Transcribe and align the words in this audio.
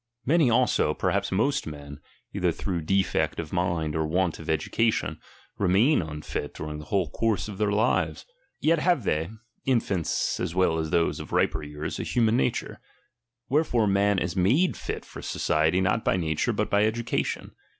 Many 0.25 0.49
also, 0.49 0.95
perhaps 0.95 1.31
most 1.31 1.67
men, 1.67 1.99
either 2.33 2.51
through 2.51 2.81
de 2.81 3.03
fect 3.03 3.39
of 3.39 3.53
mind 3.53 3.95
or 3.95 4.03
want 4.07 4.39
of 4.39 4.49
education, 4.49 5.19
remain 5.59 6.01
unfit 6.01 6.55
during 6.55 6.79
the 6.79 6.85
whole• 6.85 7.07
course 7.11 7.47
of 7.47 7.59
their 7.59 7.71
lives; 7.71 8.25
yet 8.59 8.79
have 8.79 9.03
they, 9.03 9.29
infants 9.67 10.39
as 10.39 10.55
well 10.55 10.79
as 10.79 10.89
tiose 10.89 11.19
of 11.19 11.31
riper 11.31 11.61
years, 11.61 11.99
a 11.99 12.03
human 12.03 12.35
nature. 12.35 12.79
Wherefore 13.47 13.85
man 13.85 14.17
is 14.17 14.35
made 14.35 14.75
fit 14.75 15.05
for 15.05 15.21
society 15.21 15.81
not 15.81 16.03
by 16.03 16.17
nature, 16.17 16.51
but 16.51 16.71
by 16.71 16.83
education. 16.87 17.51